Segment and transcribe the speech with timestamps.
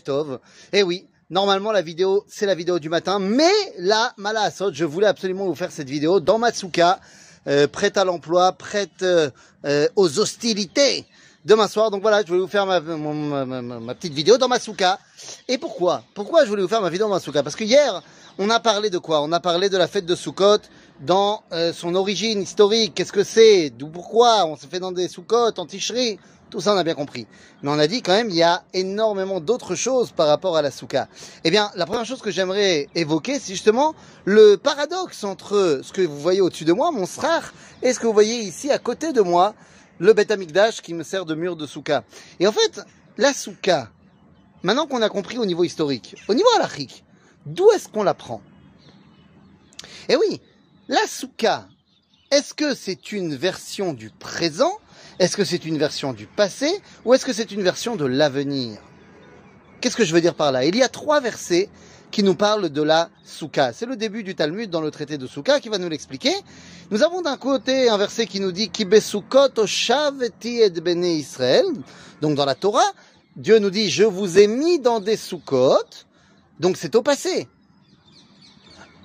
[0.00, 0.38] Tov.
[0.72, 5.06] Eh oui, normalement la vidéo, c'est la vidéo du matin, mais là, Malasot, je voulais
[5.06, 6.98] absolument vous faire cette vidéo dans Matsuka,
[7.46, 9.28] euh, prête à l'emploi, prête euh,
[9.66, 11.04] euh, aux hostilités
[11.44, 11.90] demain soir.
[11.90, 12.80] Donc voilà, je voulais vous faire ma
[13.94, 14.98] petite vidéo dans Matsuka.
[15.46, 16.02] Et pourquoi?
[16.14, 17.42] Pourquoi je voulais vous faire ma vidéo dans Matsuka?
[17.42, 18.02] Parce que hier,
[18.38, 19.20] on a parlé de quoi?
[19.20, 20.58] On a parlé de la fête de Sukkot
[21.02, 21.42] dans
[21.74, 22.94] son origine historique.
[22.94, 23.70] Qu'est-ce que c'est?
[23.70, 24.46] D'où pourquoi?
[24.46, 26.18] On se fait dans des Sukkot, en ticherie
[26.52, 27.26] tout ça, on a bien compris.
[27.62, 30.60] Mais on a dit quand même, il y a énormément d'autres choses par rapport à
[30.60, 31.08] la souka.
[31.44, 33.94] Eh bien, la première chose que j'aimerais évoquer, c'est justement
[34.26, 38.06] le paradoxe entre ce que vous voyez au-dessus de moi, mon srar, et ce que
[38.06, 39.54] vous voyez ici à côté de moi,
[39.98, 40.30] le Beth
[40.82, 42.04] qui me sert de mur de souka.
[42.38, 42.82] Et en fait,
[43.16, 43.90] la souka,
[44.62, 47.02] maintenant qu'on a compris au niveau historique, au niveau halachique,
[47.46, 48.42] d'où est-ce qu'on la prend?
[50.10, 50.42] Eh oui,
[50.88, 51.68] la souka,
[52.30, 54.78] est-ce que c'est une version du présent?
[55.18, 56.80] Est-ce que c'est une version du passé?
[57.04, 58.80] Ou est-ce que c'est une version de l'avenir?
[59.80, 60.64] Qu'est-ce que je veux dire par là?
[60.64, 61.68] Il y a trois versets
[62.10, 63.72] qui nous parlent de la Souka.
[63.72, 66.34] C'est le début du Talmud dans le traité de Souka qui va nous l'expliquer.
[66.90, 68.70] Nous avons d'un côté un verset qui nous dit
[71.18, 71.64] Israël.
[72.20, 72.92] Donc dans la Torah,
[73.36, 75.78] Dieu nous dit Je vous ai mis dans des Soukot.
[76.60, 77.48] Donc c'est au passé.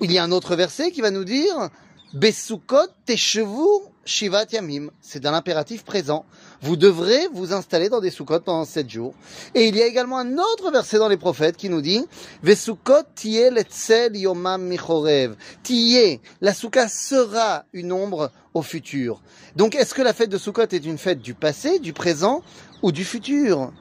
[0.00, 1.70] Il y a un autre verset qui va nous dire
[2.14, 4.90] Besukot teshevu shivat yamim.
[5.00, 6.24] C'est dans l'impératif présent.
[6.62, 9.14] Vous devrez vous installer dans des soukot pendant sept jours.
[9.56, 12.06] Et il y a également un autre verset dans les prophètes qui nous dit
[12.44, 15.34] Vesukot tiye letzel yomam michorev.
[15.64, 19.20] Tiye, la souka sera une ombre au futur.
[19.56, 22.42] Donc est-ce que la fête de Sukkot est une fête du passé, du présent
[22.82, 23.72] ou du futur?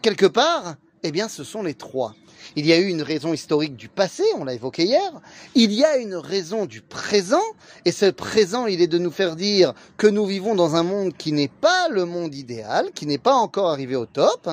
[0.00, 2.14] Quelque part, eh bien ce sont les trois.
[2.56, 5.12] Il y a eu une raison historique du passé, on l'a évoqué hier.
[5.54, 7.42] Il y a une raison du présent,
[7.84, 11.16] et ce présent, il est de nous faire dire que nous vivons dans un monde
[11.16, 14.48] qui n'est pas le monde idéal, qui n'est pas encore arrivé au top.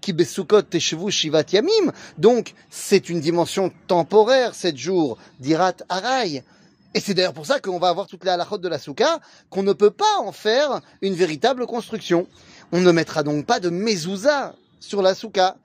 [0.00, 0.14] Qui
[0.80, 1.92] shivat yamim.
[2.16, 6.44] Donc, c'est une dimension temporaire, sept jours, dirat aray.
[6.94, 9.20] Et c'est d'ailleurs pour ça qu'on va avoir toutes les halakhot de la souka,
[9.50, 12.26] qu'on ne peut pas en faire une véritable construction.
[12.72, 15.56] On ne mettra donc pas de mezouza sur la souka.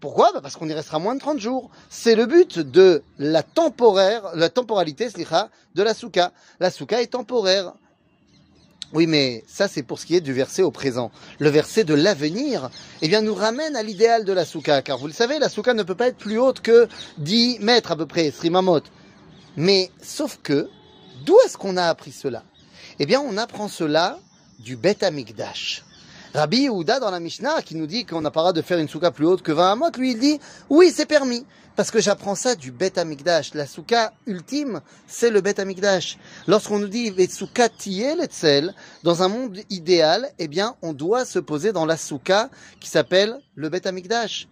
[0.00, 1.70] Pourquoi bah, Parce qu'on y restera moins de 30 jours.
[1.88, 6.32] C'est le but de la temporaire, la temporalité de la souka.
[6.60, 7.72] La souka est temporaire.
[8.92, 11.10] Oui, mais ça, c'est pour ce qui est du verset au présent.
[11.38, 12.70] Le verset de l'avenir,
[13.02, 14.82] eh bien, nous ramène à l'idéal de la souka.
[14.82, 17.90] Car vous le savez, la souka ne peut pas être plus haute que 10 mètres
[17.90, 18.82] à peu près, srimamot.
[19.56, 20.68] Mais, sauf que,
[21.24, 22.44] d'où est-ce qu'on a appris cela?
[22.98, 24.18] Eh bien, on apprend cela
[24.58, 25.85] du Bet Amikdash.
[26.36, 28.90] Rabbi Yehuda dans la Mishnah qui nous dit qu'on n'a pas droit de faire une
[28.90, 30.38] souka plus haute que 20 amot, lui il dit
[30.68, 33.54] oui c'est permis parce que j'apprends ça du Bet Amikdash.
[33.54, 36.18] La souka ultime c'est le Bet Amikdash.
[36.46, 41.38] Lorsqu'on nous dit les souka etzel dans un monde idéal, eh bien on doit se
[41.38, 44.46] poser dans la souka qui s'appelle le Bet Amikdash.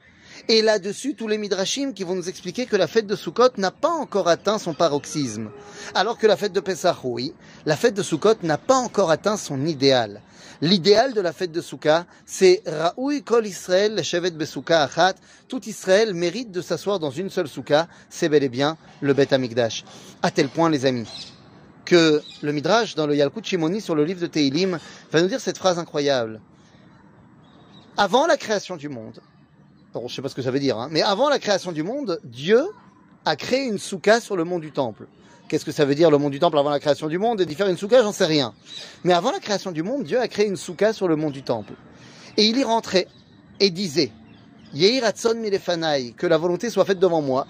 [0.48, 3.70] Et là-dessus, tous les midrashim qui vont nous expliquer que la fête de Sukkot n'a
[3.70, 5.50] pas encore atteint son paroxysme.
[5.94, 7.34] Alors que la fête de Pesach, oui,
[7.66, 10.20] la fête de Sukkot n'a pas encore atteint son idéal.
[10.60, 15.14] L'idéal de la fête de Sukkot, c'est Raoui Kol Israël, Shevet Besouka Achat.
[15.48, 17.88] Tout Israël mérite de s'asseoir dans une seule Souka.
[18.10, 19.84] C'est bel et bien le Bet Amikdash.
[20.22, 21.32] À tel point, les amis,
[21.84, 24.78] que le Midrash, dans le Yalkut Shimoni, sur le livre de Teilim,
[25.12, 26.40] va nous dire cette phrase incroyable.
[27.96, 29.20] Avant la création du monde,
[30.02, 30.88] je je sais pas ce que ça veut dire, hein.
[30.90, 32.62] mais avant la création du monde, Dieu
[33.24, 35.06] a créé une souka sur le mont du temple.
[35.48, 37.46] Qu'est-ce que ça veut dire le mont du temple avant la création du monde et
[37.46, 38.54] d'y faire une souka, j'en sais rien.
[39.04, 41.42] Mais avant la création du monde, Dieu a créé une souka sur le mont du
[41.42, 41.74] temple.
[42.36, 43.06] Et il y rentrait
[43.60, 44.10] et disait,
[44.72, 47.46] Yehiratson milefanaï, que la volonté soit faite devant moi,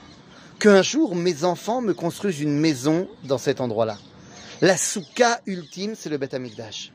[0.58, 3.96] qu'un jour mes enfants me construisent une maison dans cet endroit-là.
[4.60, 6.92] La souka ultime, c'est le Beth Amikdash.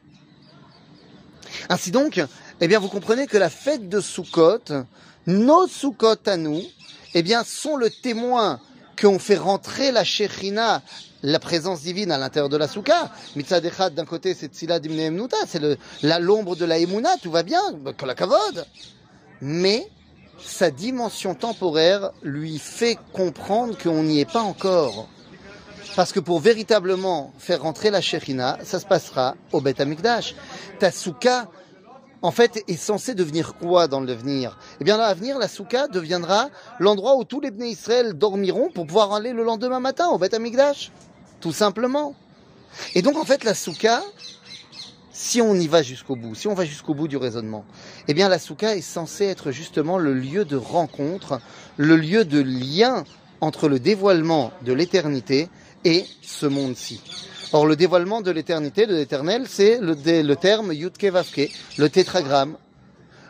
[1.69, 2.21] Ainsi donc,
[2.61, 4.59] eh bien, vous comprenez que la fête de Sukkot
[5.27, 6.61] nos Sukkot à nous,
[7.13, 8.59] eh bien, sont le témoin
[8.99, 10.81] qu'on fait rentrer la Shechina,
[11.21, 13.11] la présence divine à l'intérieur de la Souka.
[13.35, 15.61] Mitzad d'un côté, c'est Tzila Dimne c'est
[16.19, 17.61] l'ombre de la Emuna, tout va bien,
[18.05, 18.65] la Kavod.
[19.41, 19.87] Mais,
[20.41, 25.09] sa dimension temporaire lui fait comprendre qu'on n'y est pas encore.
[25.95, 30.35] Parce que pour véritablement faire rentrer la Shechina, ça se passera au Bet Amikdash.
[30.79, 31.49] Ta Souka,
[32.21, 36.49] en fait, est censé devenir quoi dans l'avenir Eh bien, dans l'avenir, la souka deviendra
[36.79, 40.33] l'endroit où tous les Bnei Israël dormiront pour pouvoir aller le lendemain matin au Beth
[40.33, 40.91] Amikdash.
[41.39, 42.15] Tout simplement.
[42.93, 44.01] Et donc, en fait, la souka,
[45.13, 47.63] si on y va jusqu'au bout, si on va jusqu'au bout du raisonnement,
[48.07, 51.39] eh bien, la souka est censée être justement le lieu de rencontre,
[51.77, 53.05] le lieu de lien
[53.41, 55.47] entre le dévoilement de l'éternité
[55.85, 57.01] et ce monde-ci.
[57.51, 61.49] Or, le dévoilement de l'éternité, de l'éternel, c'est le, terme Yutke Vavke,
[61.79, 62.57] le tétragramme.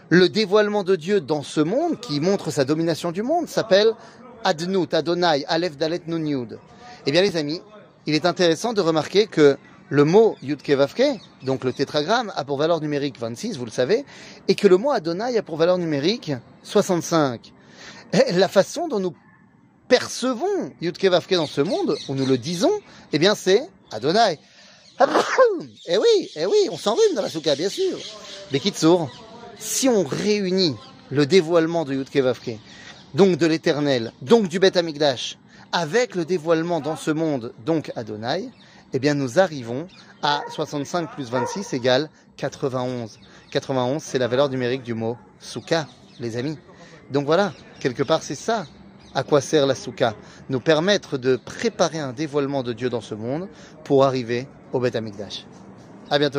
[0.10, 3.94] Le dévoilement de Dieu dans ce monde, qui montre sa domination du monde, s'appelle
[4.44, 6.60] Adnut, Adonai, Aleph Dalet Nun Yud.
[7.06, 7.62] Eh bien les amis,
[8.08, 9.58] il est intéressant de remarquer que
[9.88, 14.04] le mot Yud Kevavke, donc le tétragramme, a pour valeur numérique 26, vous le savez,
[14.50, 16.34] et que le mot Adonai a pour valeur numérique
[16.64, 17.54] 65.
[18.12, 19.16] Et la façon dont nous
[19.88, 22.74] percevons Yud Kevavke dans ce monde, où nous le disons,
[23.14, 24.40] eh bien c'est Adonai.
[25.88, 27.98] Eh oui, eh oui, on s'enrhume dans la souka, bien sûr.
[28.52, 29.10] Mais Kitsour,
[29.58, 30.76] si on réunit
[31.10, 32.08] le dévoilement de Yud
[33.14, 35.38] donc de l'éternel, donc du Beth Amikdash,
[35.72, 38.50] avec le dévoilement dans ce monde, donc Adonai,
[38.94, 39.88] eh bien nous arrivons
[40.22, 43.20] à 65 plus 26 égale 91.
[43.52, 45.88] 91, c'est la valeur numérique du mot souka,
[46.20, 46.58] les amis.
[47.12, 48.66] Donc voilà, quelque part c'est ça
[49.16, 50.14] à quoi sert la souka.
[50.50, 53.48] Nous permettre de préparer un dévoilement de Dieu dans ce monde
[53.84, 55.46] pour arriver au Beth Amikdash.
[56.10, 56.38] À bientôt.